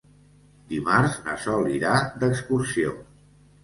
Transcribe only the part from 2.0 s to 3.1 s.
d'excursió.